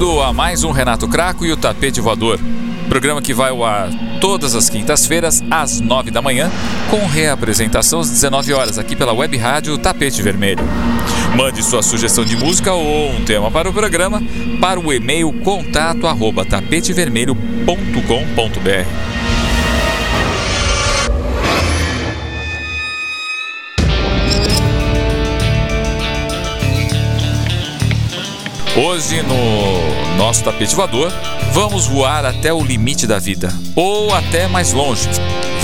[0.00, 2.40] Bem-vindo a mais um Renato Craco e o Tapete Voador.
[2.88, 6.50] Programa que vai ao ar todas as quintas-feiras, às nove da manhã,
[6.88, 10.64] com reapresentação às 19 horas, aqui pela web rádio Tapete Vermelho.
[11.36, 14.22] Mande sua sugestão de música ou um tema para o programa
[14.58, 19.09] para o e-mail contato arroba tapetevermelho.com.br.
[28.82, 31.12] Hoje, no nosso tapete voador,
[31.52, 35.06] vamos voar até o limite da vida, ou até mais longe.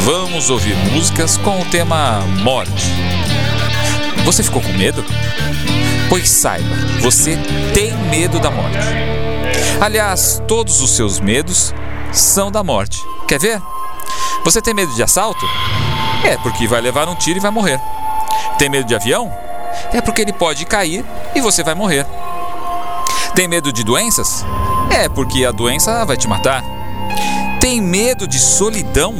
[0.05, 2.92] Vamos ouvir músicas com o tema morte.
[4.27, 5.03] Você ficou com medo?
[6.11, 6.69] Pois saiba,
[7.00, 7.39] você
[7.73, 8.77] tem medo da morte.
[9.80, 11.75] Aliás, todos os seus medos
[12.12, 12.98] são da morte.
[13.27, 13.62] Quer ver?
[14.45, 15.47] Você tem medo de assalto?
[16.23, 17.80] É porque vai levar um tiro e vai morrer.
[18.58, 19.33] Tem medo de avião?
[19.91, 21.03] É porque ele pode cair
[21.34, 22.05] e você vai morrer.
[23.37, 24.47] Tem medo de doenças?
[24.91, 26.65] É, porque a doença vai te matar.
[27.61, 29.15] Tem medo de solidão?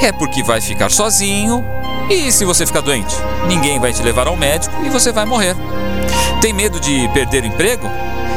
[0.00, 1.64] É porque vai ficar sozinho
[2.08, 3.12] e se você ficar doente,
[3.48, 5.56] ninguém vai te levar ao médico e você vai morrer.
[6.40, 7.90] Tem medo de perder o emprego?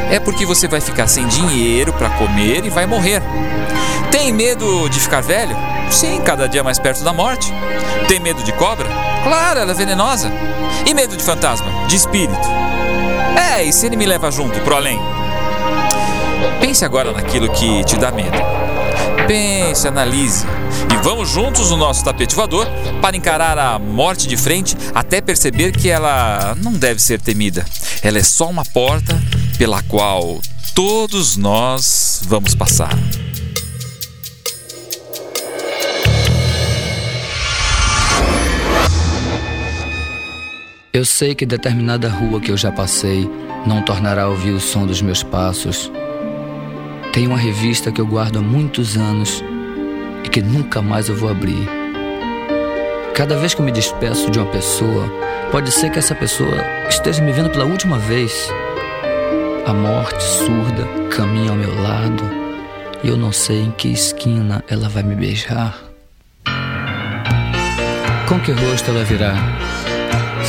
[0.10, 3.22] É porque você vai ficar sem dinheiro para comer e vai morrer.
[4.10, 5.56] Tem medo de ficar velho?
[5.92, 7.54] Sim, cada dia mais perto da morte.
[8.08, 8.90] Tem medo de cobra?
[9.23, 10.32] Claro, ela é venenosa.
[10.84, 11.86] E medo de fantasma?
[11.88, 12.67] De espírito?
[13.37, 14.99] É, e se ele me leva junto pro além?
[16.59, 18.37] Pense agora naquilo que te dá medo.
[19.27, 20.45] Pense, analise.
[20.92, 22.67] E vamos juntos no nosso tapete voador
[23.02, 27.65] para encarar a morte de frente até perceber que ela não deve ser temida.
[28.02, 29.21] Ela é só uma porta
[29.58, 30.39] pela qual
[30.73, 32.98] todos nós vamos passar.
[40.98, 43.30] Eu sei que determinada rua que eu já passei
[43.68, 45.92] não tornará a ouvir o som dos meus passos.
[47.14, 49.44] Tem uma revista que eu guardo há muitos anos
[50.26, 51.70] e que nunca mais eu vou abrir.
[53.14, 55.08] Cada vez que eu me despeço de uma pessoa,
[55.52, 58.50] pode ser que essa pessoa esteja me vendo pela última vez.
[59.68, 60.84] A morte surda
[61.16, 62.24] caminha ao meu lado
[63.04, 65.78] e eu não sei em que esquina ela vai me beijar.
[68.28, 69.36] Com que rosto ela virá?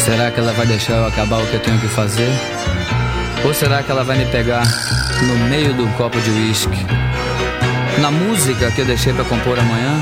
[0.04, 2.30] Será que ela vai deixar eu acabar o que eu tenho que fazer?
[3.44, 4.62] Ou será que ela vai me pegar
[5.22, 6.86] no meio do copo de uísque?
[8.00, 10.00] Na música que eu deixei para compor amanhã?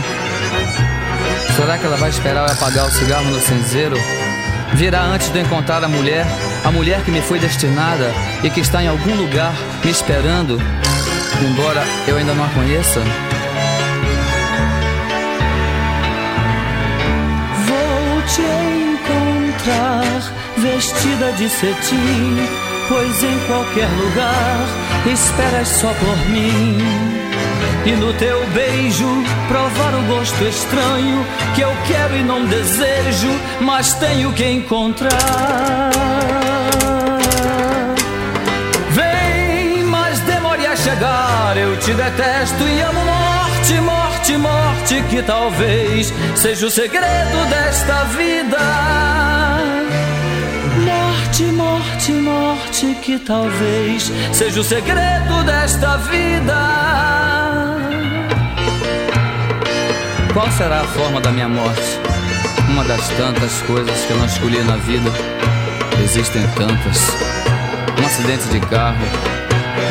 [1.57, 3.97] Será que ela vai esperar eu apagar o cigarro no cinzeiro?
[4.75, 6.27] Virá antes de eu encontrar a mulher,
[6.65, 8.13] a mulher que me foi destinada
[8.45, 10.61] e que está em algum lugar me esperando,
[11.43, 13.01] embora eu ainda não a conheça?
[20.77, 22.37] Vestida de cetim,
[22.87, 24.67] pois em qualquer lugar
[25.11, 26.77] esperas só por mim.
[27.87, 29.09] E no teu beijo
[29.49, 35.91] provar o gosto estranho que eu quero e não desejo, mas tenho que encontrar.
[38.91, 46.13] Vem, mas demore a chegar, eu te detesto e amo morte, morte, morte, que talvez
[46.35, 49.07] seja o segredo desta vida.
[51.37, 56.57] Morte, morte, morte, que talvez seja o segredo desta vida.
[60.33, 62.01] Qual será a forma da minha morte?
[62.71, 65.11] Uma das tantas coisas que eu não escolhi na vida.
[66.03, 67.11] Existem tantas.
[68.01, 69.36] Um acidente de carro.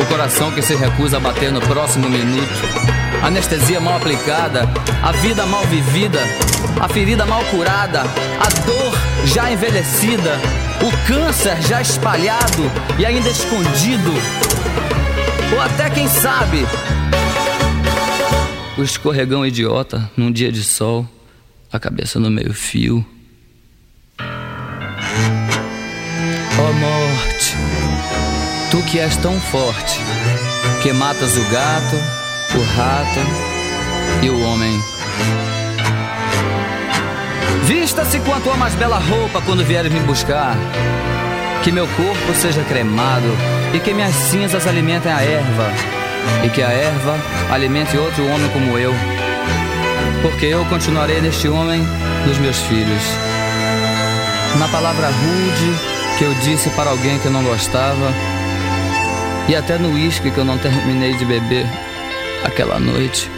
[0.00, 2.48] O coração que se recusa a bater no próximo minuto.
[3.22, 4.68] Anestesia mal aplicada.
[5.02, 6.20] A vida mal vivida.
[6.80, 8.00] A ferida mal curada.
[8.02, 8.92] A dor
[9.24, 10.38] já envelhecida.
[10.82, 14.12] O câncer já espalhado e ainda escondido.
[15.52, 16.66] Ou até quem sabe,
[18.76, 21.08] o escorregão idiota num dia de sol,
[21.72, 23.04] a cabeça no meio-fio.
[26.58, 27.05] Oh, tu
[28.86, 30.00] que és tão forte,
[30.82, 31.96] que matas o gato,
[32.54, 33.20] o rato
[34.22, 34.80] e o homem.
[37.64, 40.56] Vista-se com a tua mais bela roupa quando vieres me buscar.
[41.64, 43.26] Que meu corpo seja cremado
[43.74, 45.68] e que minhas cinzas alimentem a erva
[46.44, 47.18] e que a erva
[47.50, 48.94] alimente outro homem como eu,
[50.22, 51.84] porque eu continuarei neste homem
[52.24, 53.02] dos meus filhos.
[54.58, 58.12] Na palavra rude que eu disse para alguém que eu não gostava,
[59.48, 61.66] e até no uísque que eu não terminei de beber
[62.44, 63.30] aquela noite.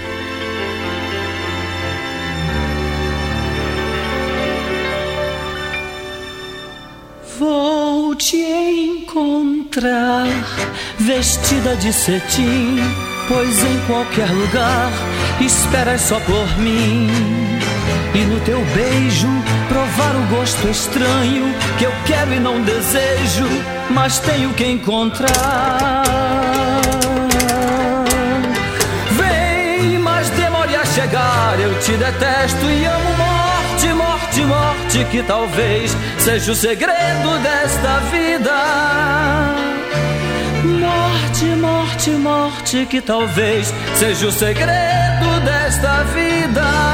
[7.39, 10.27] Vou te encontrar
[10.99, 12.79] vestida de cetim,
[13.29, 14.91] pois em qualquer lugar
[15.41, 17.09] esperas só por mim.
[18.19, 19.29] E no teu beijo
[19.69, 23.47] provar o gosto estranho que eu quero e não desejo,
[23.91, 26.03] mas tenho que encontrar.
[29.13, 35.97] Vem, mas demore a chegar, eu te detesto e amo morte, morte, morte, que talvez
[36.19, 38.55] seja o segredo desta vida.
[40.65, 46.88] Morte, morte, morte, que talvez seja o segredo desta vida.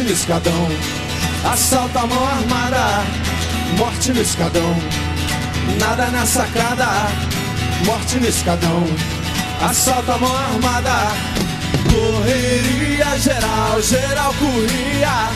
[0.00, 0.68] Morte no escadão,
[1.44, 3.04] assalto à mão armada,
[3.76, 4.74] morte no escadão,
[5.78, 6.86] nada na sacada,
[7.84, 8.84] morte no escadão,
[9.60, 11.12] assalto à mão armada,
[11.92, 15.28] correria geral, geral corria,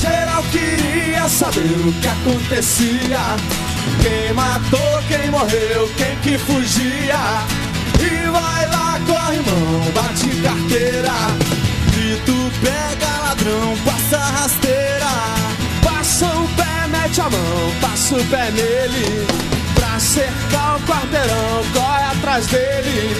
[0.00, 3.20] geral queria saber o que acontecia,
[4.02, 7.20] quem matou, quem morreu, quem que fugia,
[8.00, 11.60] e vai lá corre mão, bate carteira.
[11.92, 15.10] Grito, pega ladrão, passa rasteira.
[15.82, 19.26] Passa o pé, mete a mão, passa o pé nele.
[19.74, 23.16] Pra cercar o quarteirão, corre atrás dele.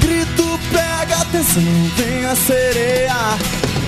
[0.00, 1.62] Grito, pega atenção,
[1.96, 3.14] vem a sereia.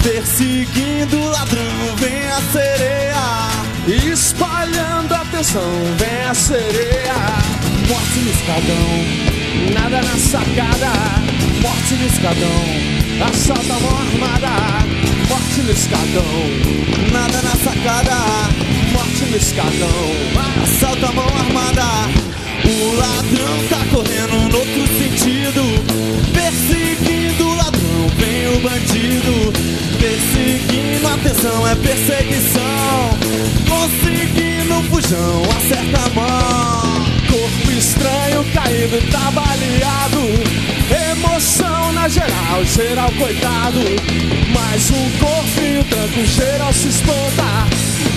[0.03, 4.13] Perseguindo o ladrão, vem a sereia.
[4.13, 5.63] Espalhando a tensão,
[5.97, 7.15] vem a sereia.
[7.89, 10.93] Morte no escadão, nada na sacada.
[11.61, 14.70] Morte no escadão, assalto a mão armada.
[15.31, 18.17] Morte no escadão, nada na sacada.
[18.93, 20.11] Morte no escadão,
[20.65, 21.87] assalto a mão armada.
[22.65, 25.63] O ladrão tá correndo no outro sentido,
[26.35, 29.53] perseguindo o ladrão, vem o bandido,
[30.01, 33.19] perseguindo, atenção, é perseguição,
[33.69, 37.05] conseguindo fujão, acerta a mão.
[37.31, 40.80] Corpo estranho caído, tá baleado,
[41.21, 43.81] emoção na geral, geral coitado,
[44.55, 47.45] mais um corpo um tranco, geral se espanta,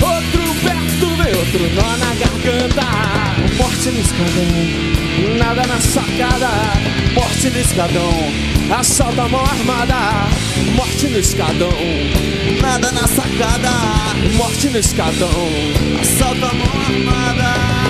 [0.01, 2.83] outro perto vem outro nó na garganta.
[3.57, 6.50] Morte no escadão, nada na sacada.
[7.13, 8.33] Morte no escadão,
[8.79, 10.29] assalto a mão armada.
[10.75, 11.69] Morte no escadão,
[12.62, 13.69] nada na sacada.
[14.36, 15.50] Morte no escadão,
[16.01, 17.82] assalto a mão armada.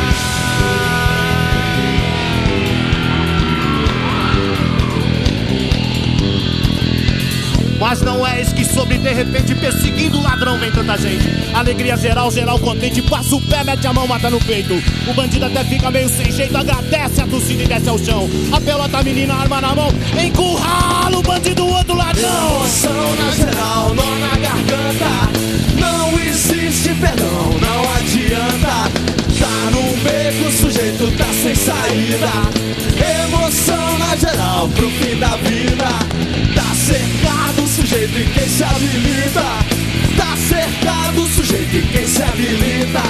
[7.83, 11.29] Mas não é isso que sobre de repente perseguindo o ladrão vem tanta gente.
[11.53, 14.81] Alegria geral, geral contente, passa o pé, mete a mão, mata no peito.
[15.05, 18.29] O bandido até fica meio sem jeito, agradece a torcida e desce ao chão.
[18.53, 22.55] A pelota menina, arma na mão, encurrala o bandido, outro ladrão.
[22.55, 25.09] Emoção na geral, nó na garganta.
[25.77, 29.13] Não existe perdão, não adianta.
[29.37, 32.31] Tá num beco, o sujeito tá sem saída.
[33.25, 36.23] Emoção na geral, pro fim da vida.
[36.55, 39.41] Tá cercado sujeito e quem se habilita.
[40.15, 43.01] Tá cercado sujeito e quem se habilita.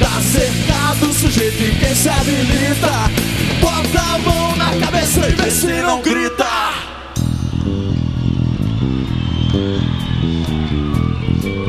[0.00, 3.10] Tá cercado sujeito e quem se habilita.
[3.60, 6.44] Bota a mão na cabeça e vê se não grita.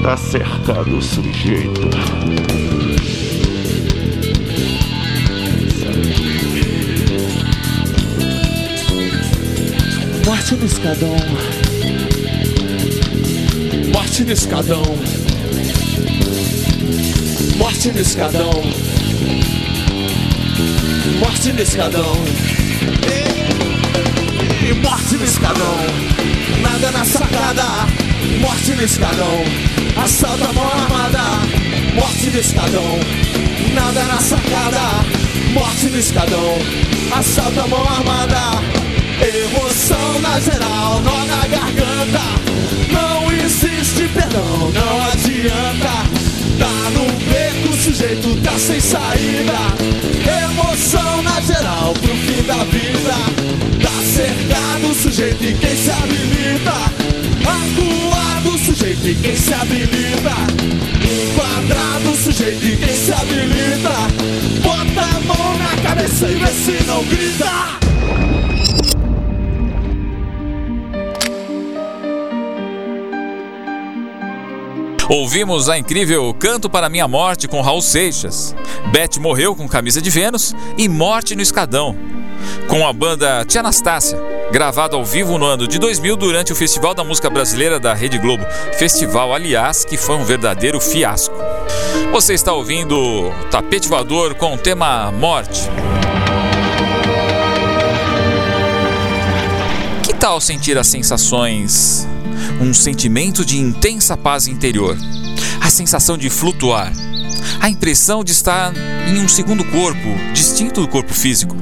[0.01, 1.89] Tá cercado sujeito.
[10.25, 11.62] Morte no escadão.
[13.93, 14.83] Morte no escadão.
[17.57, 18.51] Morte no escadão.
[21.19, 22.15] Morte no escadão.
[24.67, 25.77] E morte no escadão.
[26.61, 27.63] Nada na sacada.
[28.41, 29.43] Morte no escadão.
[30.03, 31.23] Assalto a mão armada.
[31.93, 32.99] Morte no escadão.
[33.73, 34.81] Nada na sacada.
[35.53, 36.57] Morte no escadão.
[37.15, 38.83] Assalto a mão armada.
[39.23, 43.02] Emoção na geral, nó na garganta.
[43.43, 46.23] Existe perdão, não adianta.
[46.57, 49.53] Tá no beco, o sujeito tá sem saída.
[50.45, 53.13] Emoção na geral, pro fim da vida.
[53.81, 56.71] Tá cercado o sujeito e quem se habilita.
[57.41, 60.31] Acuado o sujeito e quem se habilita.
[61.03, 63.91] Enquadrado o sujeito e quem se habilita.
[64.61, 67.82] Bota a mão na cabeça e vê se não grita.
[75.09, 78.55] Ouvimos a incrível Canto para Minha Morte com Raul Seixas,
[78.91, 81.95] Beth morreu com Camisa de Vênus e Morte no Escadão,
[82.67, 84.17] com a banda Tia Anastácia,
[84.51, 88.17] gravado ao vivo no ano de 2000 durante o Festival da Música Brasileira da Rede
[88.17, 88.45] Globo.
[88.77, 91.35] Festival, aliás, que foi um verdadeiro fiasco.
[92.13, 95.69] Você está ouvindo Tapete Voador com o tema Morte.
[100.03, 102.07] Que tal sentir as sensações
[102.63, 104.97] um sentimento de intensa paz interior,
[105.59, 106.93] a sensação de flutuar,
[107.59, 108.71] a impressão de estar
[109.05, 111.57] em um segundo corpo, distinto do corpo físico,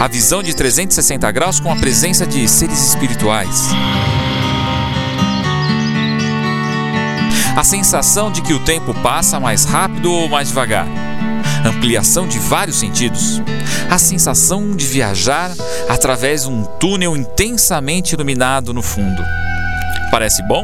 [0.00, 3.68] a visão de 360 graus com a presença de seres espirituais.
[7.56, 10.88] A sensação de que o tempo passa mais rápido ou mais devagar.
[11.64, 13.40] Ampliação de vários sentidos.
[13.88, 15.52] A sensação de viajar
[15.88, 19.22] através de um túnel intensamente iluminado no fundo.
[20.12, 20.62] Parece bom?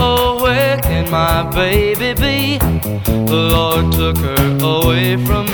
[0.03, 0.39] Oh,
[1.11, 2.57] my baby be?
[3.27, 5.50] The Lord took her away from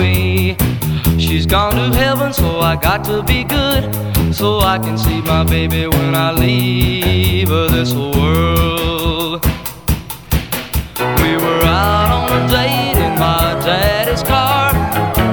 [1.48, 3.84] gone to heaven, so I got to be good.
[4.34, 9.46] So I can see my baby when I leave this world.
[11.22, 14.74] We were out on a date in my daddy's car.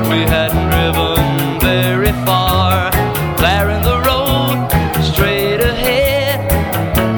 [0.09, 2.91] We hadn't driven very far.
[3.39, 4.71] There in the road,
[5.03, 6.49] straight ahead.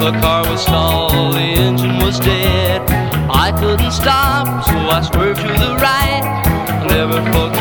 [0.01, 2.81] The car was stalled, the engine was dead.
[3.29, 6.23] I couldn't stop, so I swerved to the right.
[6.89, 7.56] Never forget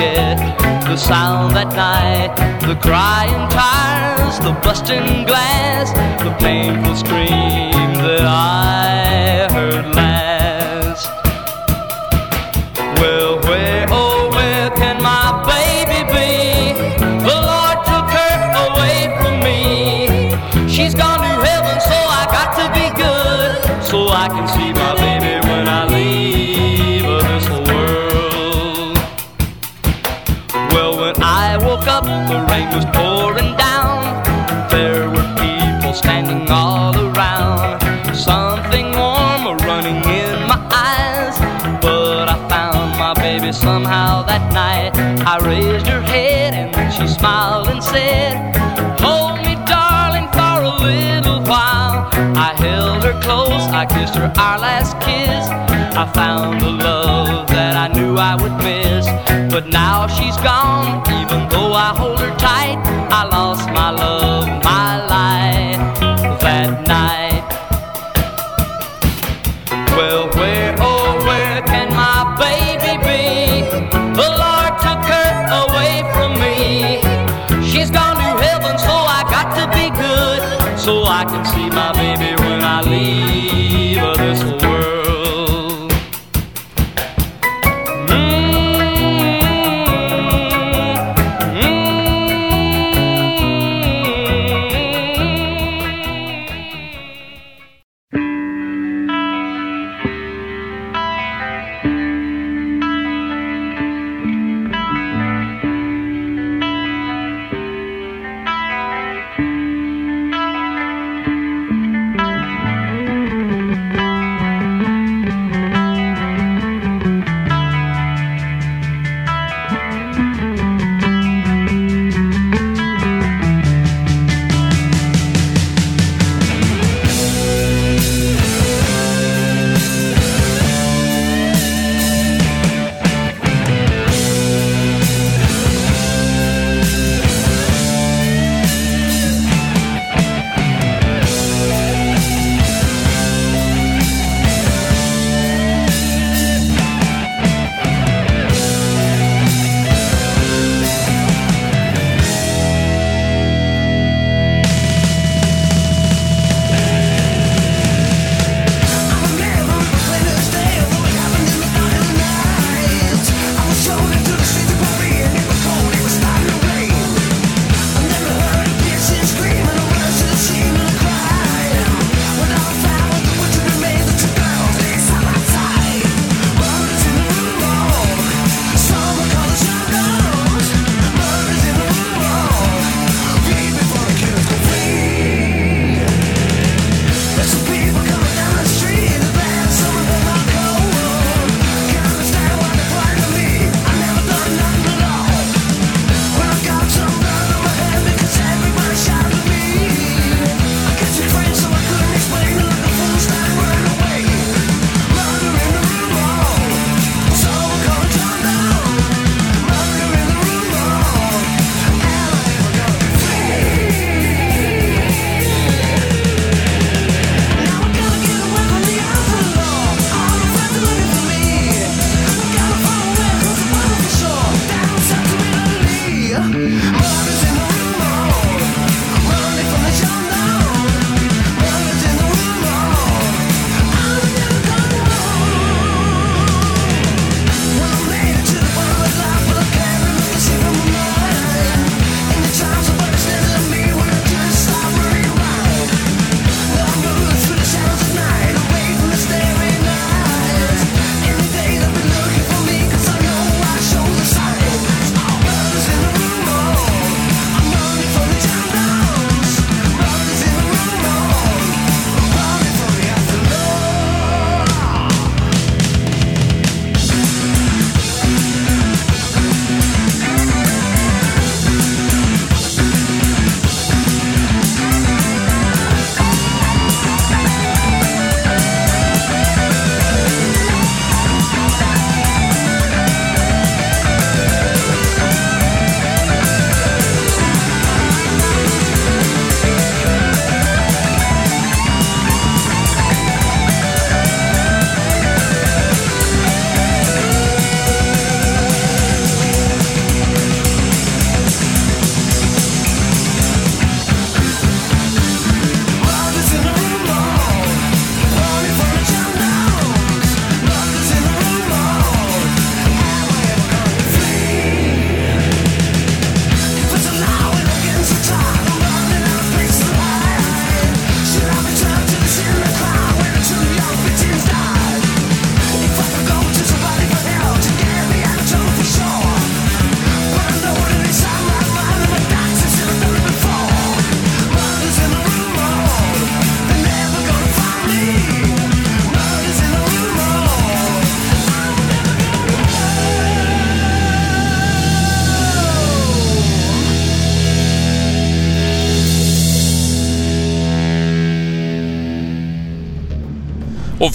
[0.96, 2.34] the sound that night.
[2.62, 5.92] The crying tires, the busting glass,
[6.24, 10.05] the painful scream that I heard last.
[32.76, 34.02] Was pouring down.
[34.69, 37.80] There were people standing all around.
[38.15, 40.60] Something warm running in my
[40.91, 41.36] eyes.
[41.80, 44.93] But I found my baby somehow that night.
[45.32, 48.34] I raised her head and she smiled and said,
[49.00, 52.10] Hold me, darling, for a little while.
[52.36, 55.49] I held her close, I kissed her our last kiss.
[55.97, 57.05] I found a love
[58.18, 59.06] I would miss.
[59.52, 62.78] But now she's gone, even though I hold her tight.
[63.10, 64.65] I lost my love,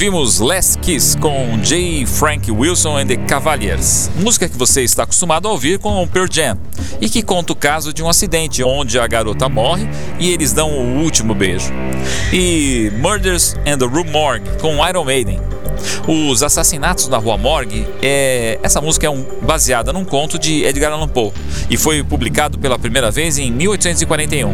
[0.01, 2.07] Ouvimos Last Kiss com J.
[2.07, 6.57] Frank Wilson and the Cavaliers, música que você está acostumado a ouvir com Pearl Jam,
[6.99, 9.87] e que conta o caso de um acidente onde a garota morre
[10.17, 11.71] e eles dão o último beijo.
[12.33, 15.39] E Murders and the Rue Morgue com Iron Maiden,
[16.07, 18.59] os Assassinatos na Rua Morgue, é...
[18.63, 19.25] essa música é um...
[19.41, 21.31] baseada num conto de Edgar Allan Poe
[21.69, 24.53] e foi publicado pela primeira vez em 1841.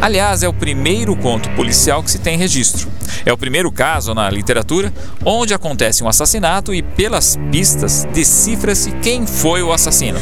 [0.00, 2.88] Aliás, é o primeiro conto policial que se tem registro.
[3.24, 4.92] É o primeiro caso na literatura
[5.24, 10.18] onde acontece um assassinato e, pelas pistas, decifra-se quem foi o assassino.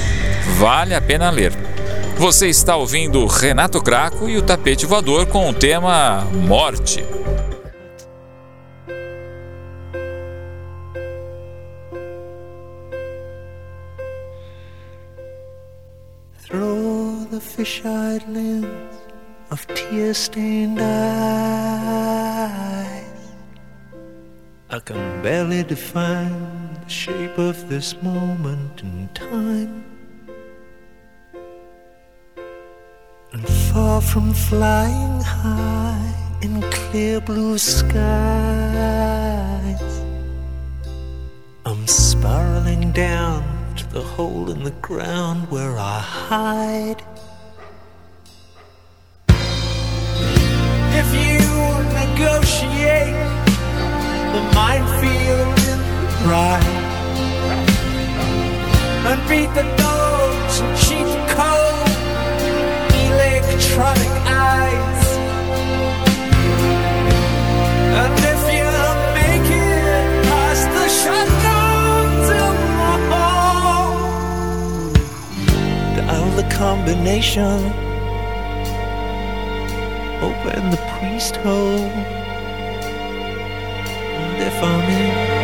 [0.58, 1.52] Vale a pena ler.
[2.16, 7.04] Você está ouvindo Renato Craco e o Tapete Voador com o tema Morte.
[17.58, 18.94] Fish-eyed lens
[19.50, 20.88] of tear-stained eyes.
[24.70, 26.38] I can barely define
[26.84, 29.84] the shape of this moment in time.
[33.32, 37.98] And far from flying high in clear blue skies,
[41.66, 43.42] I'm spiraling down
[43.78, 47.02] to the hole in the ground where I hide.
[51.00, 51.38] If you
[52.02, 53.14] negotiate
[54.34, 55.78] the minefield in
[56.24, 56.74] pride
[59.08, 61.90] and beat the dogs and cheat the cold
[63.06, 65.06] electronic eyes.
[68.00, 68.70] And if you
[69.18, 73.94] make it past the shutdowns in the hall
[75.96, 77.87] dial the combination
[80.20, 81.90] open the priest hole.
[84.18, 85.37] And if I'm in,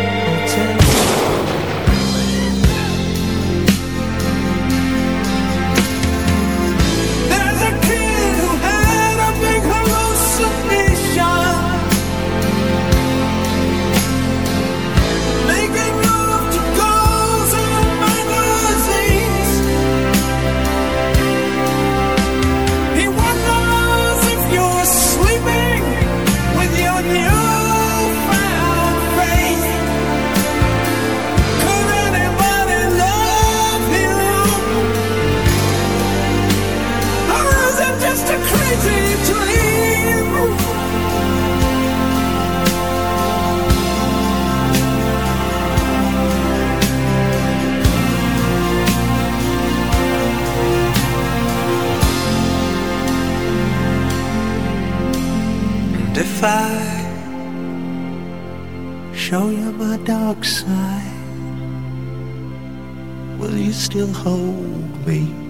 [63.94, 65.43] still hold me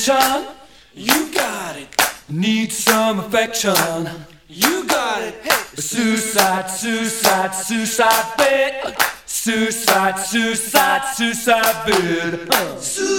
[0.00, 0.46] attention.
[0.94, 1.88] You got it.
[2.28, 4.08] Need some affection.
[4.48, 5.34] You got it.
[5.42, 5.50] Hey.
[5.76, 8.96] Suicide, suicide, suicide bit.
[9.26, 12.54] Suicide, suicide, suicide bit.
[12.54, 12.76] Uh.
[12.80, 13.10] Suicide.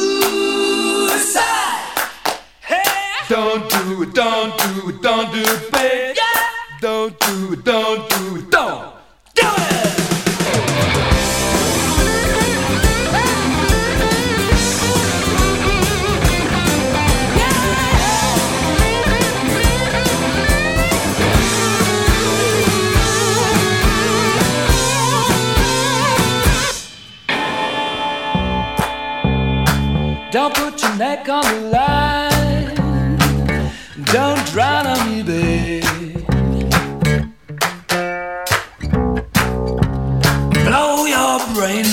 [2.62, 2.84] Hey.
[3.30, 6.18] Don't do it, don't do it, don't do it, bit.
[6.18, 6.24] Yeah.
[6.82, 8.94] Don't do it, don't do it, don't
[9.36, 10.01] do it.
[30.32, 32.76] Don't put your neck on the line.
[34.14, 35.84] Don't drown on me, babe.
[40.64, 41.84] Blow your brain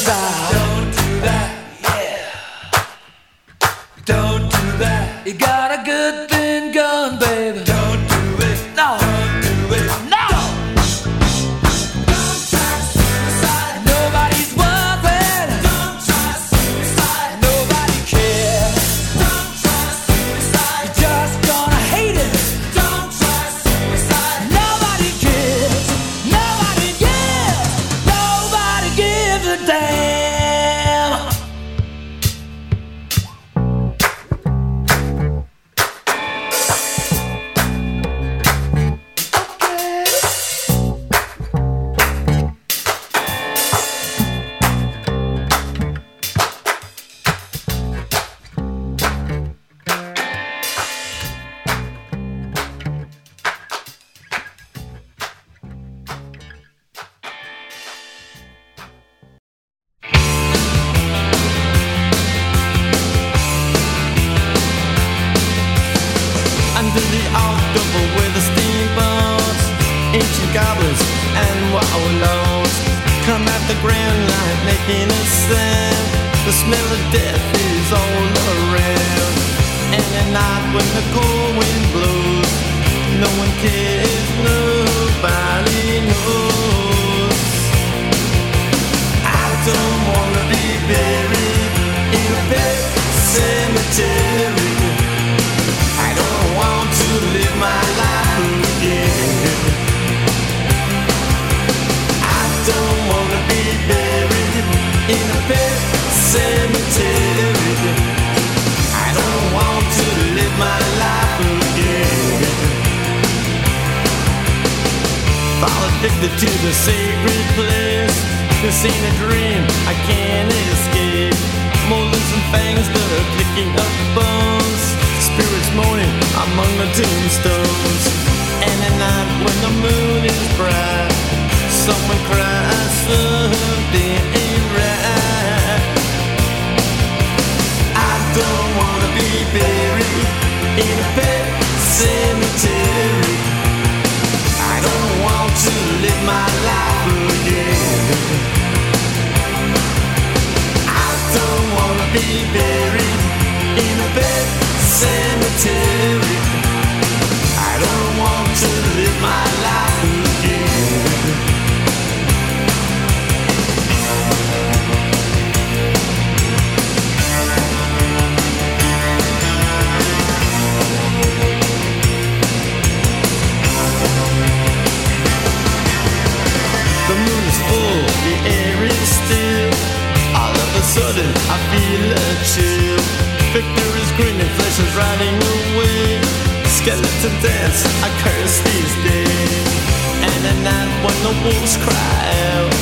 [191.23, 192.23] the wolves cry
[192.55, 192.75] out,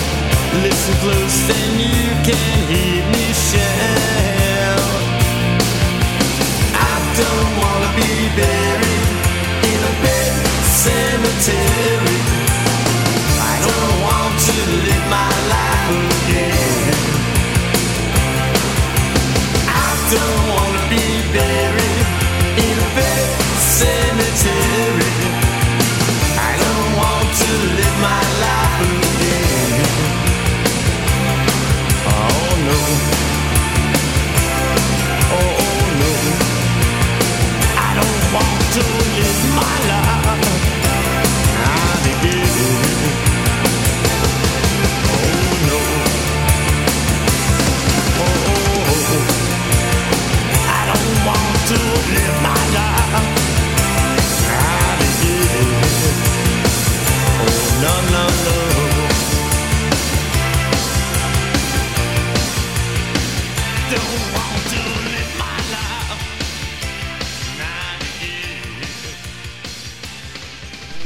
[0.63, 4.81] listen close, then you can hear me shout.
[6.75, 9.11] I don't wanna be buried
[9.73, 10.35] in a bed
[10.85, 12.16] cemetery.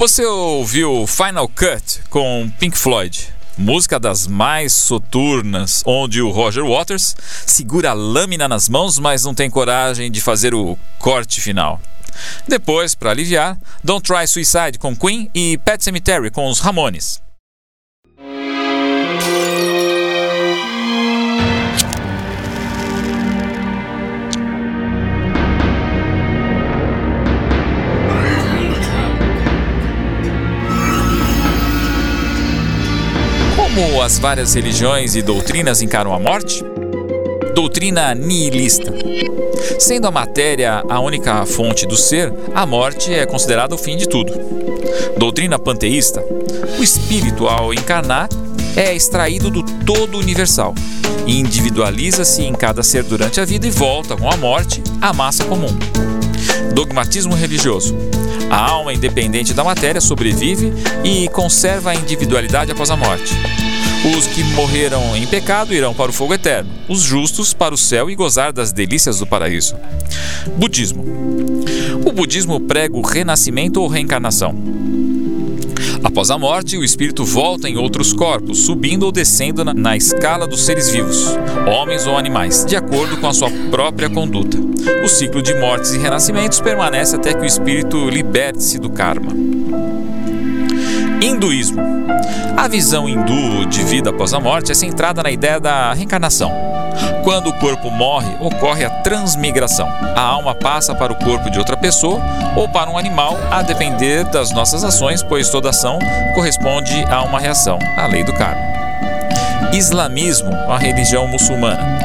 [0.01, 3.29] Você ouviu Final Cut com Pink Floyd,
[3.59, 7.15] música das mais soturnas, onde o Roger Waters
[7.47, 11.79] segura a lâmina nas mãos, mas não tem coragem de fazer o corte final.
[12.49, 17.21] Depois, para aliviar, Don't Try Suicide com Queen e Pet Cemetery com os Ramones.
[33.75, 36.65] Como as várias religiões e doutrinas encaram a morte?
[37.55, 38.93] Doutrina nihilista.
[39.79, 44.09] Sendo a matéria a única fonte do ser, a morte é considerada o fim de
[44.09, 44.33] tudo.
[45.17, 46.21] Doutrina panteísta.
[46.81, 48.29] O espírito, ao encarnar,
[48.77, 50.75] é extraído do todo universal,
[51.27, 55.77] individualiza-se em cada ser durante a vida e volta, com a morte, à massa comum.
[56.75, 57.97] Dogmatismo religioso.
[58.51, 60.73] A alma independente da matéria sobrevive
[61.05, 63.33] e conserva a individualidade após a morte.
[64.17, 68.11] Os que morreram em pecado irão para o fogo eterno, os justos para o céu
[68.11, 69.77] e gozar das delícias do paraíso.
[70.57, 71.05] Budismo.
[72.05, 74.55] O budismo prega o renascimento ou reencarnação.
[76.03, 80.65] Após a morte, o espírito volta em outros corpos, subindo ou descendo na, escala dos
[80.65, 81.37] seres vivos,
[81.67, 84.59] homens ou animais, de acordo com a sua própria conduta.
[85.05, 89.33] O ciclo de mortes e renascimentos permanece até que o espírito liberte-se do karma.
[91.21, 91.83] Hinduísmo.
[92.57, 96.80] A visão hindu de vida após a morte é centrada na ideia da reencarnação.
[97.23, 99.89] Quando o corpo morre, ocorre a transmigração.
[100.17, 102.21] A alma passa para o corpo de outra pessoa
[102.57, 105.99] ou para um animal, a depender das nossas ações, pois toda ação
[106.35, 108.61] corresponde a uma reação, a lei do karma.
[109.73, 111.99] Islamismo, a religião muçulmana.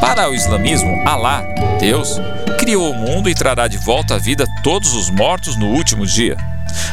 [0.00, 1.42] Para o islamismo, Alá,
[1.80, 2.20] Deus,
[2.58, 6.36] criou o mundo e trará de volta à vida todos os mortos no último dia.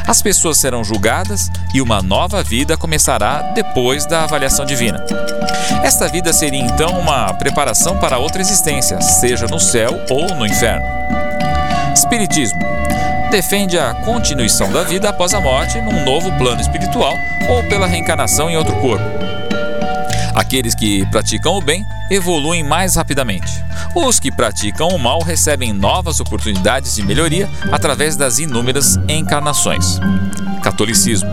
[0.06, 5.04] As pessoas serão julgadas e uma nova vida começará depois da avaliação divina.
[5.82, 10.84] Esta vida seria então uma preparação para outra existência, seja no céu ou no inferno.
[11.94, 12.60] Espiritismo
[13.30, 17.16] defende a continuação da vida após a morte num novo plano espiritual
[17.48, 19.04] ou pela reencarnação em outro corpo.
[20.34, 23.52] Aqueles que praticam o bem evoluem mais rapidamente.
[23.94, 30.00] Os que praticam o mal recebem novas oportunidades de melhoria através das inúmeras encarnações.
[30.62, 31.30] Catolicismo.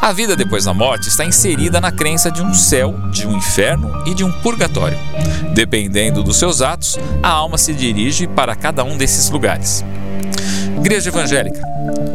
[0.00, 3.90] A vida depois da morte está inserida na crença de um céu, de um inferno
[4.06, 4.98] e de um purgatório.
[5.54, 9.84] Dependendo dos seus atos, a alma se dirige para cada um desses lugares.
[10.76, 11.60] Igreja Evangélica.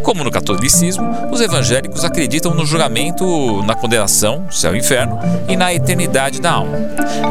[0.04, 5.74] Como no catolicismo, os evangélicos acreditam no julgamento, na condenação, céu e inferno, e na
[5.74, 6.78] eternidade da alma.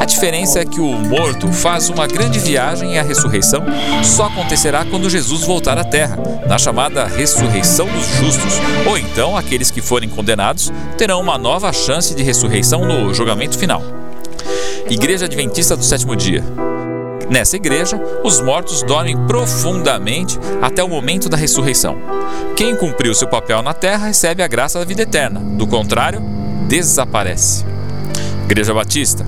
[0.00, 3.64] A diferença é que o morto faz uma grande viagem e a ressurreição
[4.02, 6.16] só acontecerá quando Jesus voltar à terra,
[6.46, 8.54] na chamada ressurreição dos justos,
[8.86, 13.82] ou então aqueles que forem condenados terão uma nova chance de ressurreição no julgamento final.
[14.88, 16.42] Igreja Adventista do Sétimo Dia.
[17.30, 21.96] Nessa igreja, os mortos dormem profundamente até o momento da ressurreição.
[22.56, 26.20] Quem cumpriu seu papel na terra recebe a graça da vida eterna, do contrário,
[26.66, 27.64] desaparece.
[28.46, 29.24] Igreja Batista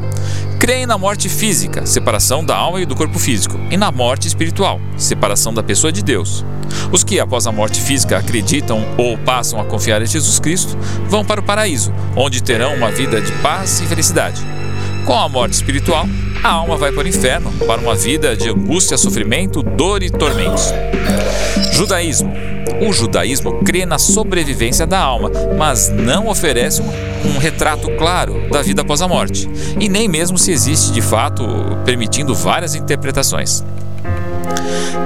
[0.59, 4.81] creem na morte física, separação da alma e do corpo físico, e na morte espiritual,
[4.97, 6.45] separação da pessoa de Deus.
[6.91, 10.77] Os que, após a morte física, acreditam ou passam a confiar em Jesus Cristo,
[11.09, 14.41] vão para o paraíso, onde terão uma vida de paz e felicidade.
[15.05, 16.07] Com a morte espiritual,
[16.43, 20.73] a alma vai para o inferno, para uma vida de angústia, sofrimento, dor e tormentos.
[21.73, 22.33] Judaísmo.
[22.81, 26.83] O judaísmo crê na sobrevivência da alma, mas não oferece
[27.25, 31.45] um retrato claro da vida após a morte, e nem mesmo se existe de fato,
[31.85, 33.65] permitindo várias interpretações.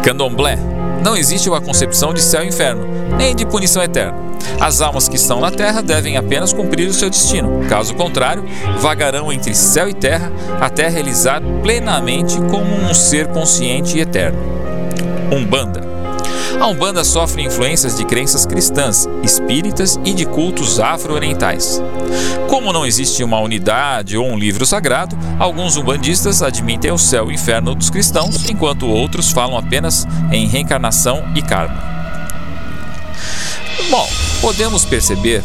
[0.03, 0.76] Candomblé.
[1.07, 2.85] Não existe uma concepção de céu e inferno,
[3.17, 4.19] nem de punição eterna.
[4.59, 7.61] As almas que estão na terra devem apenas cumprir o seu destino.
[7.69, 8.45] Caso contrário,
[8.81, 14.37] vagarão entre céu e terra até realizar plenamente como um ser consciente e eterno.
[15.31, 15.86] Umbanda.
[16.61, 21.83] A Umbanda sofre influências de crenças cristãs, espíritas e de cultos afro-orientais.
[22.49, 27.29] Como não existe uma unidade ou um livro sagrado, alguns umbandistas admitem o céu e
[27.29, 31.83] o inferno dos cristãos, enquanto outros falam apenas em reencarnação e karma.
[33.91, 34.09] Bom,
[34.41, 35.45] podemos perceber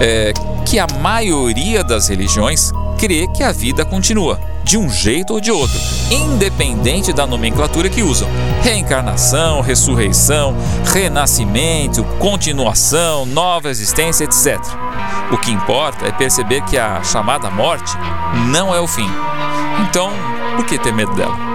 [0.00, 0.32] é,
[0.66, 5.50] que a maioria das religiões crê que a vida continua, de um jeito ou de
[5.50, 5.80] outro,
[6.10, 8.28] independente da nomenclatura que usam.
[8.62, 14.60] Reencarnação, ressurreição, renascimento, continuação, nova existência, etc.
[15.32, 17.90] O que importa é perceber que a chamada morte
[18.48, 19.08] não é o fim.
[19.88, 20.12] Então,
[20.56, 21.49] por que ter medo dela?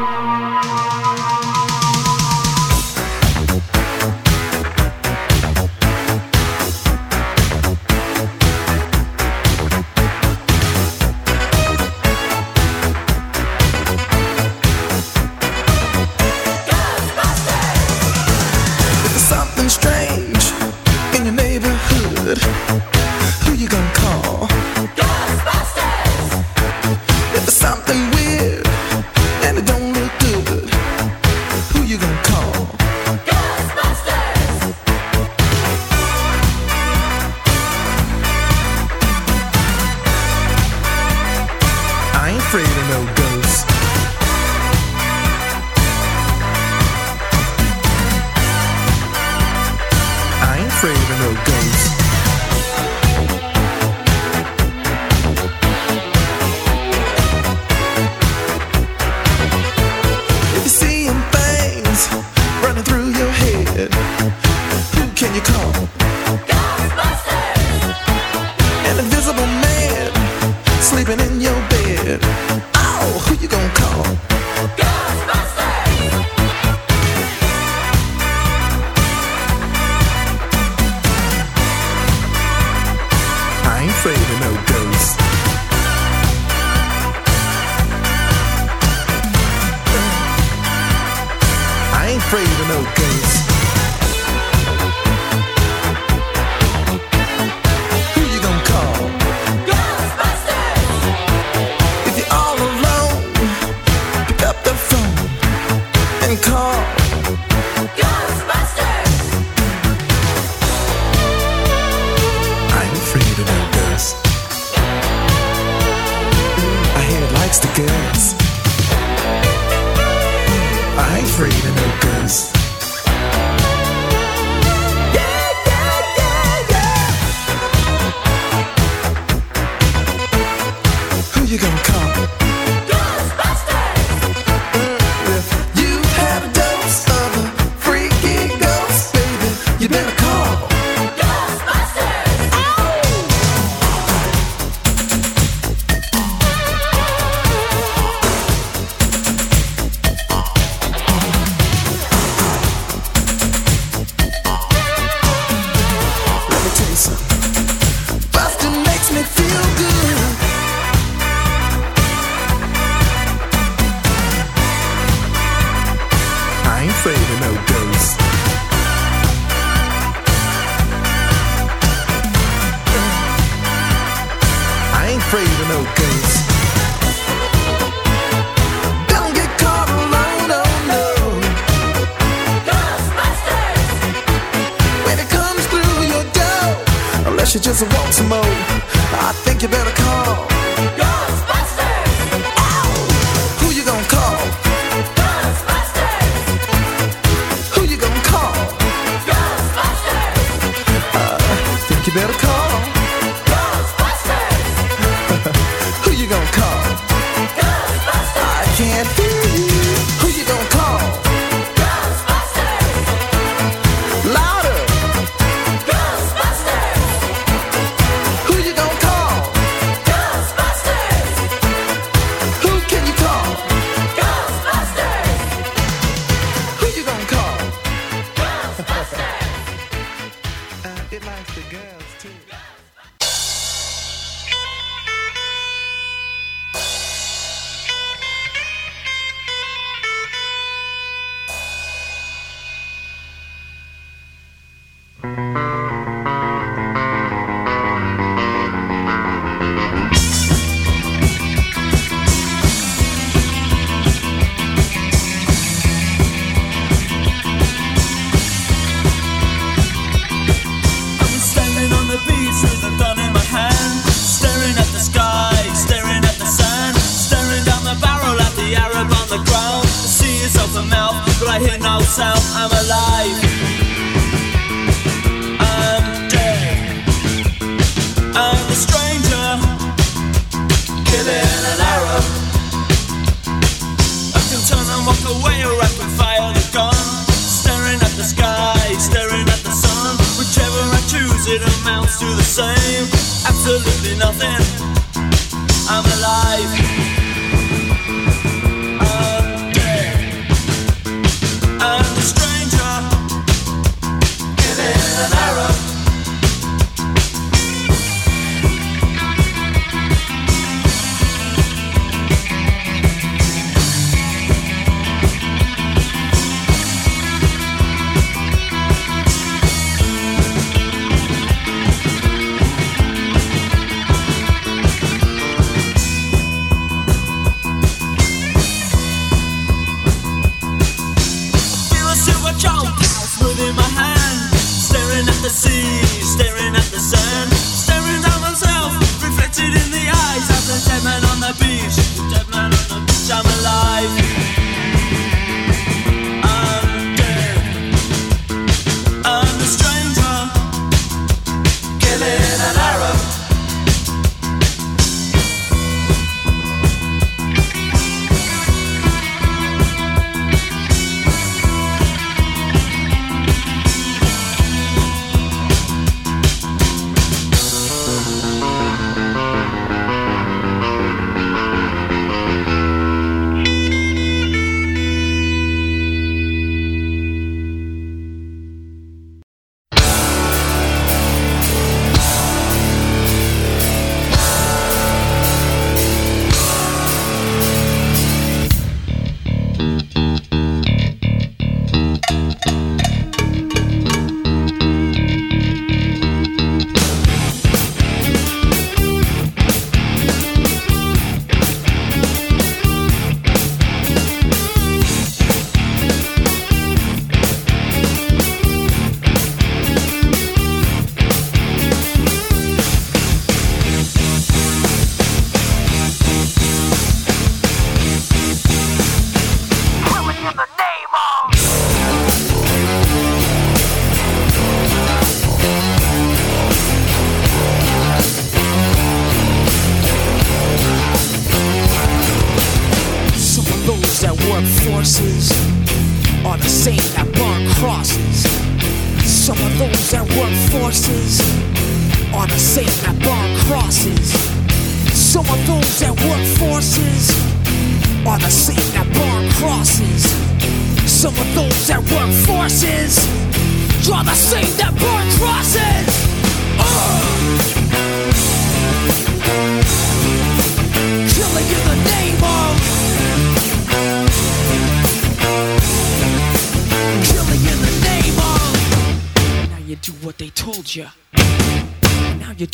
[187.56, 188.42] She just wants some more.
[188.44, 190.25] I think you better call.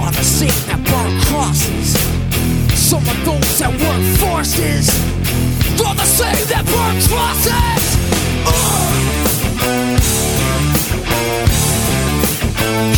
[0.00, 1.96] are the same that burn crosses.
[2.78, 4.88] Some of those that work forces
[5.84, 7.52] are the same that burn crosses.
[7.52, 7.96] Crosses.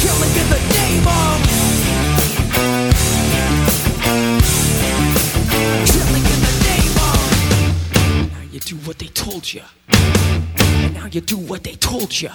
[0.03, 1.39] Killing in the name of
[5.87, 9.63] Killing in the name of Now you do what they told you.
[10.93, 12.31] Now you do what they told you.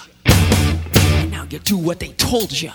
[1.30, 2.72] Now you do what they told you.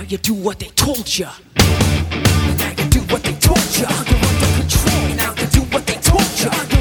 [0.00, 1.26] Now you do what they told you.
[1.26, 3.84] Now you do what they told you.
[3.84, 5.14] Under control.
[5.14, 6.79] Now you do what they told you.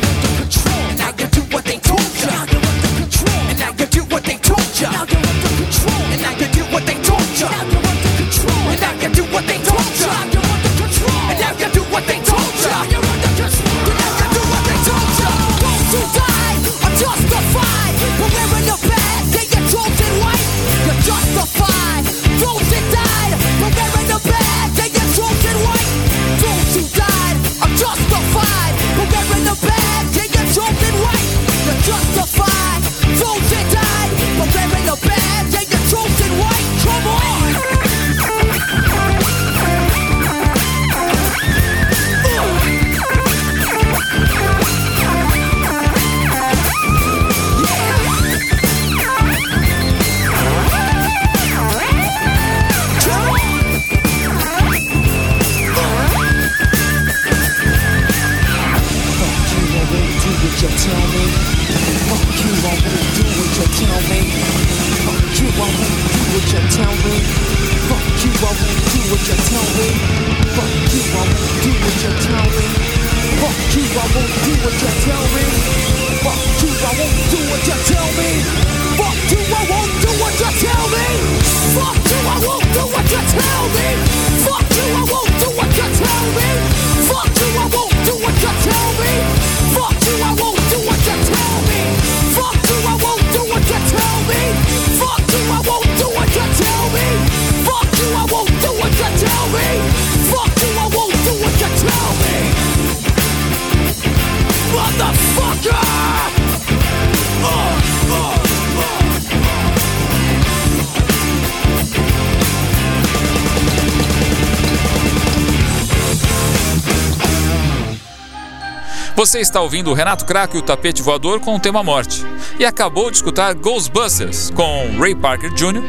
[119.19, 122.25] Você está ouvindo Renato Crack e o Tapete Voador com o tema morte.
[122.57, 125.83] E acabou de escutar Ghostbusters com Ray Parker Jr.,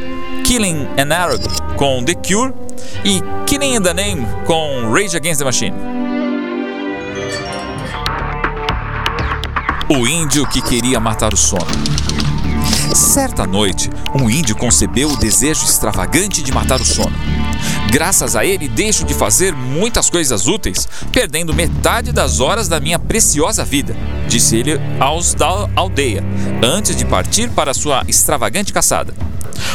[0.45, 1.41] Killing an Arab
[1.76, 2.53] com The Cure
[3.05, 5.76] e Killing in the Name com Rage Against the Machine.
[9.89, 11.70] O índio que queria matar o sono.
[12.97, 17.14] Certa noite, um índio concebeu o desejo extravagante de matar o sono.
[17.91, 23.01] Graças a ele, deixo de fazer muitas coisas úteis, perdendo metade das horas da minha
[23.01, 23.97] preciosa vida,
[24.28, 26.22] disse ele aos da aldeia,
[26.62, 29.12] antes de partir para sua extravagante caçada.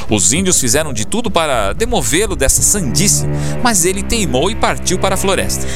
[0.09, 3.25] Os índios fizeram de tudo para demovê-lo dessa sandice,
[3.61, 5.67] mas ele teimou e partiu para a floresta.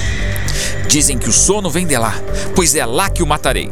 [0.88, 2.16] Dizem que o sono vem de lá,
[2.56, 3.70] pois é lá que o matarei.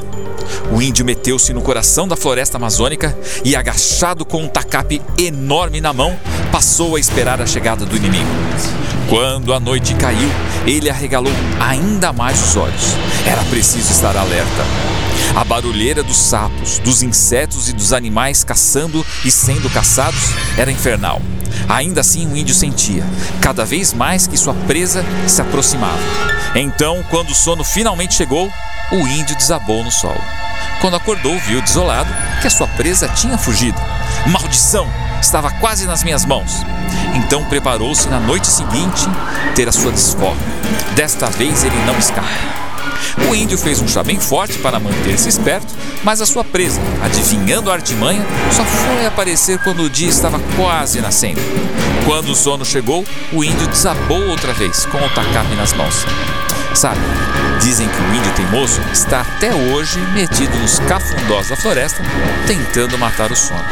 [0.71, 5.93] O índio meteu-se no coração da floresta amazônica e, agachado com um tacape enorme na
[5.93, 6.17] mão,
[6.51, 8.27] passou a esperar a chegada do inimigo.
[9.09, 10.29] Quando a noite caiu,
[10.65, 12.95] ele arregalou ainda mais os olhos.
[13.25, 15.06] Era preciso estar alerta.
[15.37, 21.21] A barulheira dos sapos, dos insetos e dos animais caçando e sendo caçados era infernal.
[21.69, 23.03] Ainda assim, o índio sentia,
[23.39, 25.99] cada vez mais, que sua presa se aproximava.
[26.55, 28.51] Então, quando o sono finalmente chegou,
[28.91, 30.19] o índio desabou no solo.
[30.81, 32.11] Quando acordou, viu desolado
[32.41, 33.79] que a sua presa tinha fugido.
[34.25, 34.91] Maldição!
[35.21, 36.51] Estava quase nas minhas mãos.
[37.15, 39.05] Então preparou-se na noite seguinte
[39.55, 40.41] ter a sua desforra.
[40.95, 42.66] Desta vez ele não escapa.
[43.29, 45.73] O índio fez um chá bem forte para manter-se esperto,
[46.03, 51.01] mas a sua presa, adivinhando a artimanha, só foi aparecer quando o dia estava quase
[51.01, 51.41] nascendo.
[52.05, 56.05] Quando o sono chegou, o índio desabou outra vez, com o tacape nas mãos.
[56.73, 56.99] Sabe,
[57.59, 62.03] dizem que o índio teimoso está até hoje metido nos cafundós da floresta,
[62.45, 63.65] tentando matar o sono.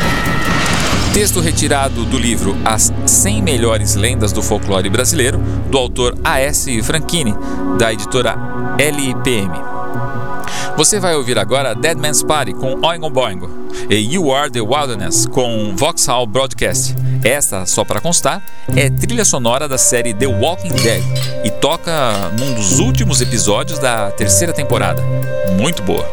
[1.15, 5.37] Texto retirado do livro As 100 Melhores Lendas do Folclore Brasileiro,
[5.71, 6.83] do autor A.S.
[6.83, 7.33] Franchini,
[7.79, 8.35] da editora
[8.77, 9.57] LPM.
[10.75, 13.49] Você vai ouvir agora Dead Man's Party com Oingo Boingo
[13.89, 16.93] e You Are the Wilderness com Vauxhall Broadcast.
[17.23, 18.43] Esta, só para constar,
[18.75, 21.01] é trilha sonora da série The Walking Dead
[21.45, 25.01] e toca num dos últimos episódios da terceira temporada.
[25.57, 26.05] Muito boa.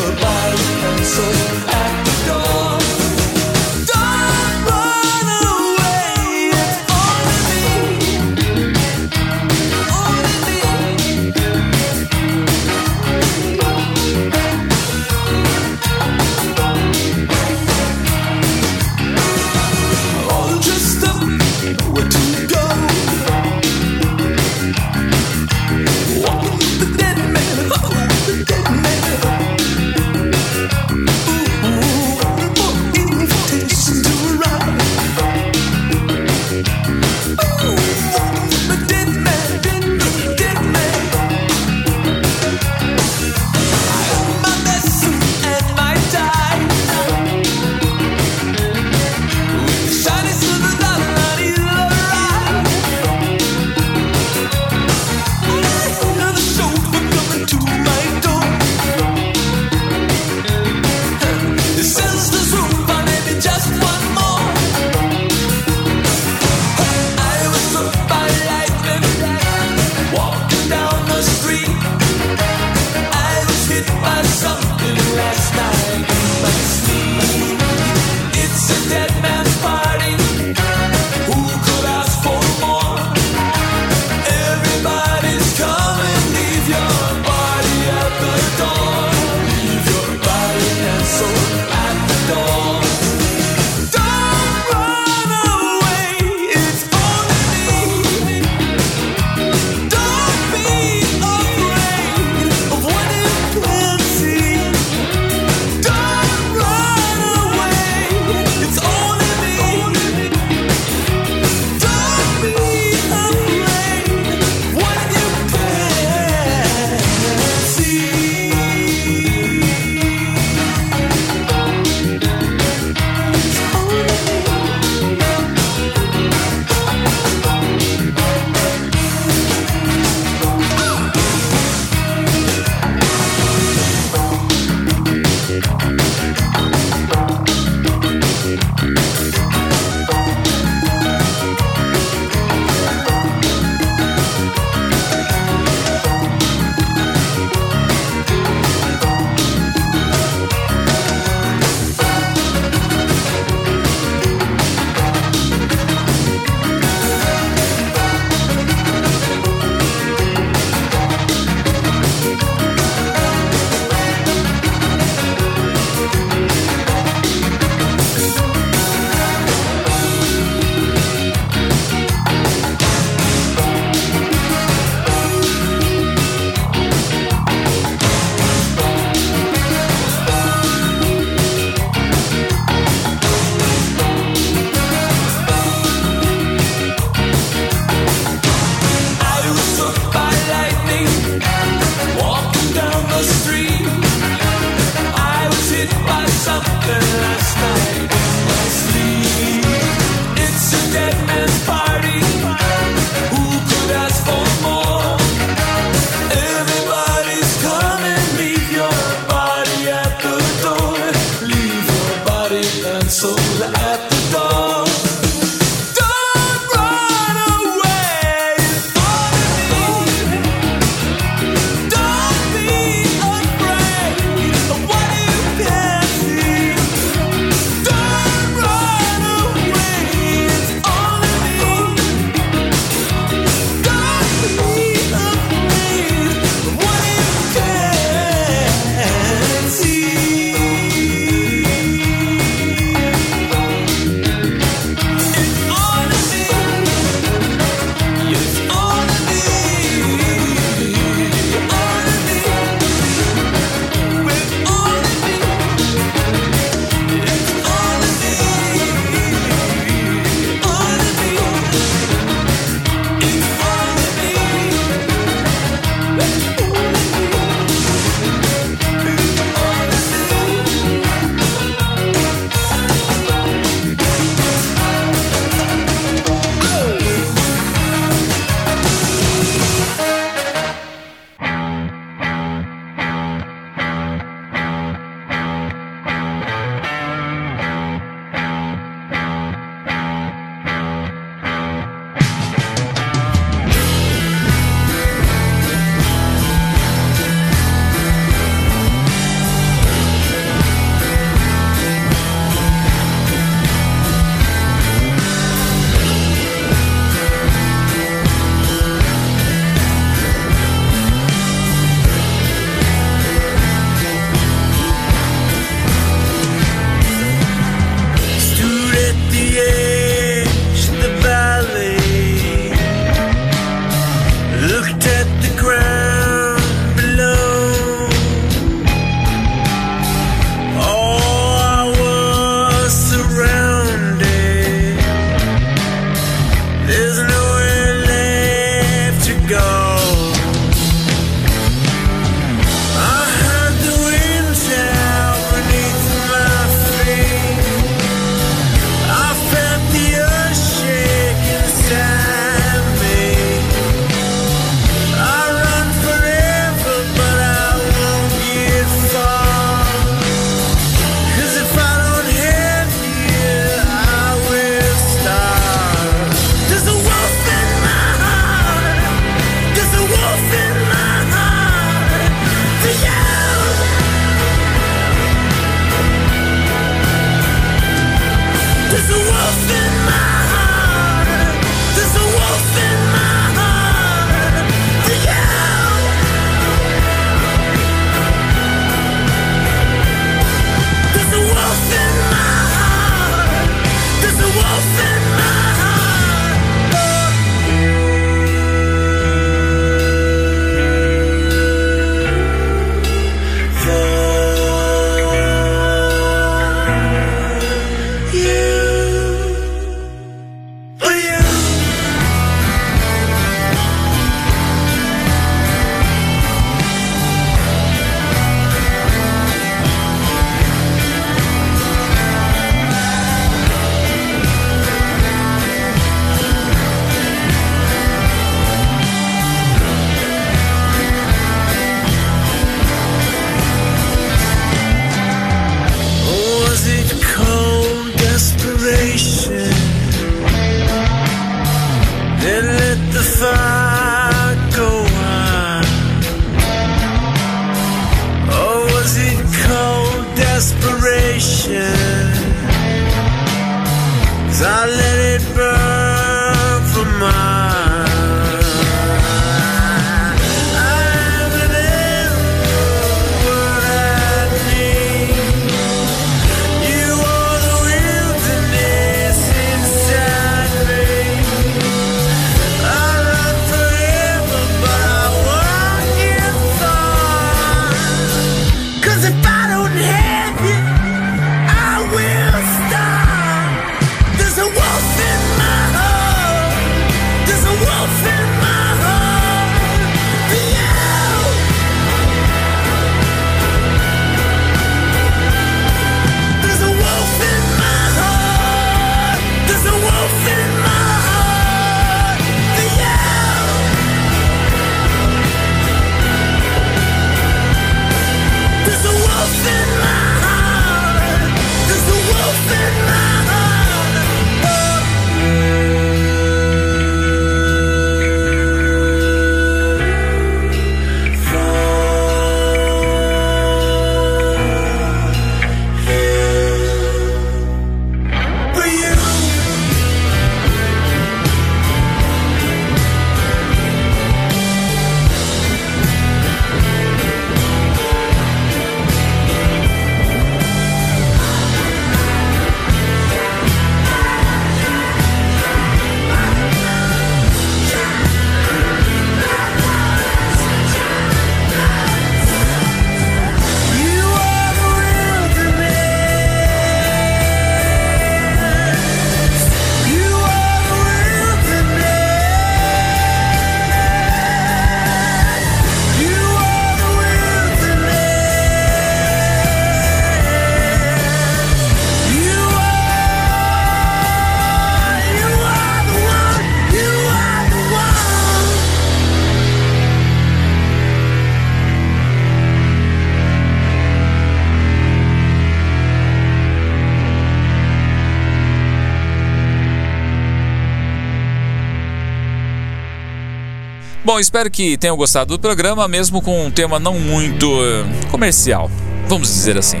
[594.42, 598.90] Espero que tenham gostado do programa, mesmo com um tema não muito eh, comercial,
[599.28, 600.00] vamos dizer assim.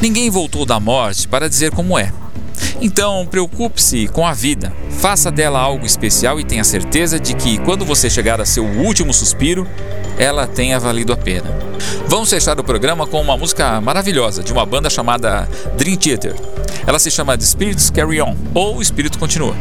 [0.00, 2.12] Ninguém voltou da morte para dizer como é.
[2.80, 7.84] Então, preocupe-se com a vida, faça dela algo especial e tenha certeza de que quando
[7.84, 9.66] você chegar a seu último suspiro,
[10.18, 11.50] ela tenha valido a pena.
[12.08, 16.34] Vamos fechar o programa com uma música maravilhosa de uma banda chamada Dream Theater.
[16.86, 19.54] Ela se chama de Spirits Carry On ou Espírito Continua.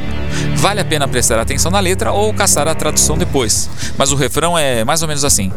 [0.56, 4.58] Vale a pena prestar atenção na letra ou caçar a tradução depois, mas o refrão
[4.58, 5.52] é mais ou menos assim: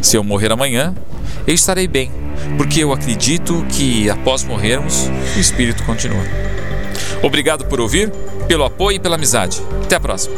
[0.00, 0.94] Se eu morrer amanhã,
[1.46, 2.10] eu estarei bem,
[2.56, 6.24] porque eu acredito que após morrermos, o Espírito continua.
[7.22, 8.10] Obrigado por ouvir,
[8.48, 9.62] pelo apoio e pela amizade.
[9.84, 10.34] Até a próxima.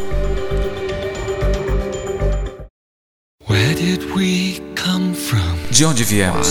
[5.71, 6.49] De onde viemos?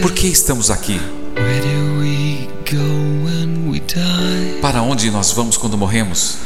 [0.00, 1.00] Por que estamos aqui?
[4.60, 6.36] Para onde nós vamos quando morremos?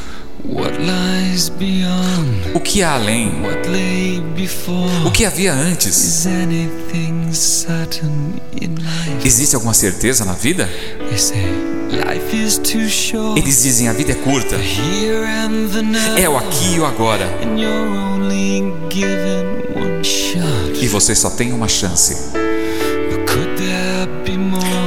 [2.54, 3.32] O que há além?
[5.04, 6.26] O que havia antes?
[9.24, 10.68] Existe alguma certeza na vida?
[13.36, 14.56] Eles dizem a vida é curta.
[16.16, 17.26] É o aqui e o agora.
[20.80, 22.45] E você só tem uma chance.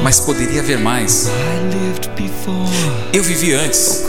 [0.04, 1.30] Mas poderia haver mais.
[3.14, 4.06] Eu vivi antes.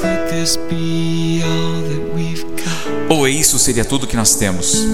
[3.08, 4.86] Ou isso seria tudo que nós temos?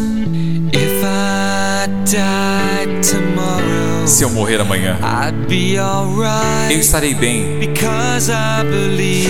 [4.06, 4.98] Se eu morrer amanhã,
[6.70, 7.58] eu estarei bem.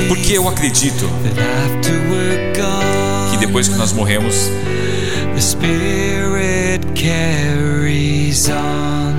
[0.09, 1.09] Porque eu acredito
[3.31, 4.51] que depois que nós morremos,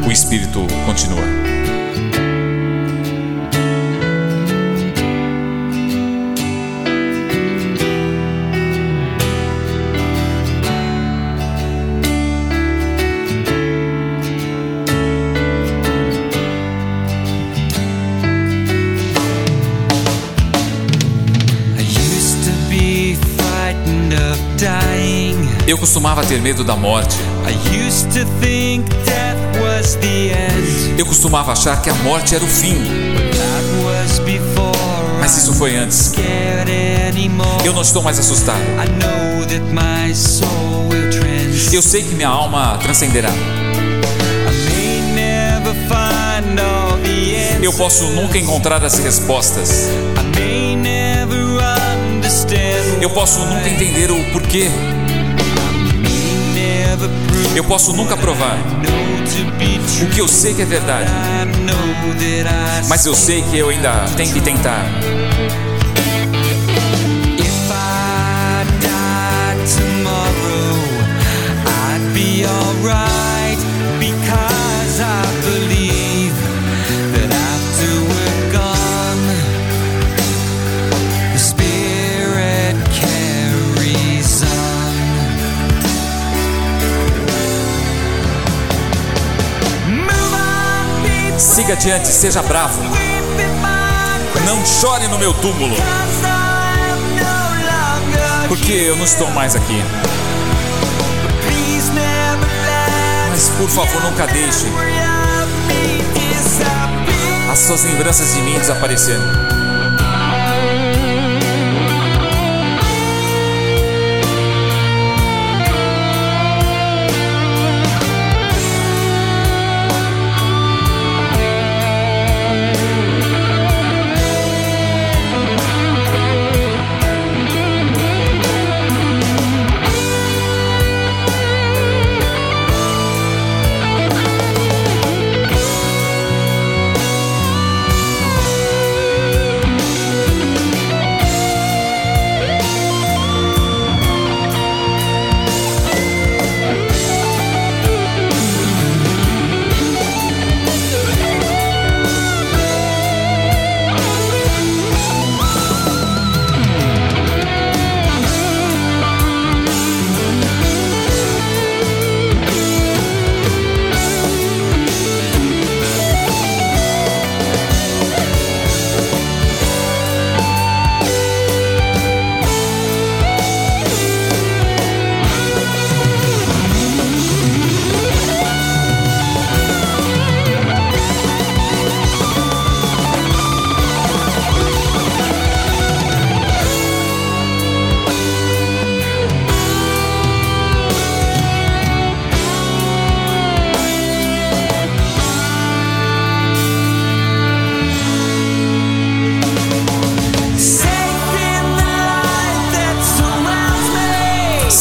[0.08, 1.57] o espírito continua.
[25.78, 27.16] Eu costumava ter medo da morte.
[30.98, 32.74] Eu costumava achar que a morte era o fim.
[35.20, 36.14] Mas isso foi antes.
[37.64, 38.60] Eu não estou mais assustado.
[41.72, 43.30] Eu sei que minha alma transcenderá.
[47.62, 49.90] Eu posso nunca encontrar as respostas.
[53.00, 54.72] Eu posso nunca entender o porquê.
[57.56, 58.58] Eu posso nunca provar
[60.02, 61.10] o que eu sei que é verdade.
[62.88, 64.86] Mas eu sei que eu ainda tenho que tentar.
[67.40, 70.78] If I died tomorrow,
[71.66, 73.27] I'd be alright
[91.58, 92.80] Siga adiante, seja bravo.
[94.46, 95.76] Não chore no meu túmulo,
[98.48, 99.84] porque eu não estou mais aqui.
[103.32, 104.68] Mas por favor, nunca deixe
[107.52, 109.47] as suas lembranças de mim desaparecerem.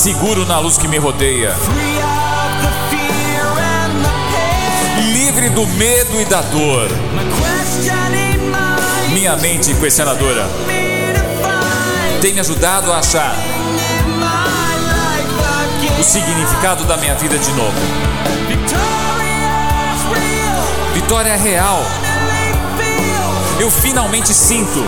[0.07, 1.53] Seguro na luz que me rodeia,
[5.13, 6.89] livre do medo e da dor.
[9.13, 10.49] Minha mente questionadora
[12.21, 13.35] tem me ajudado a achar
[15.99, 17.77] o significado da minha vida de novo.
[20.95, 21.83] Vitória real.
[23.59, 24.85] Eu finalmente sinto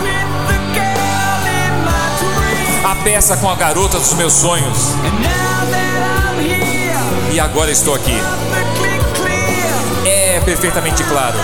[2.83, 4.95] a peça com a garota dos meus sonhos.
[7.31, 8.17] E agora estou aqui.
[10.05, 11.37] É perfeitamente claro.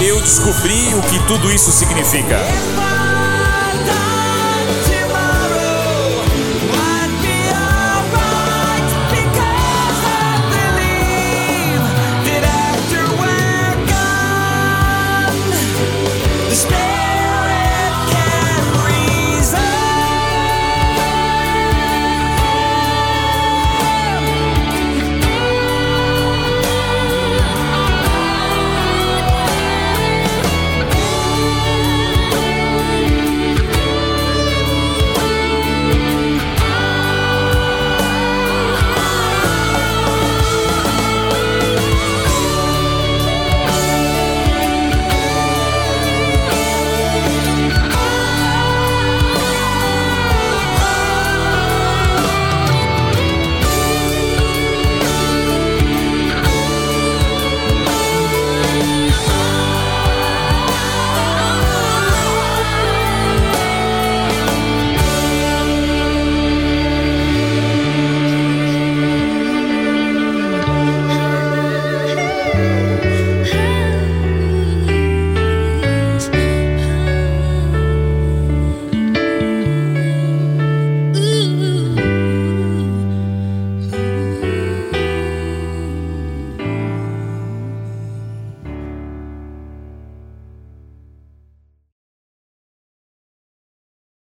[0.00, 2.38] Eu descobri o que tudo isso significa.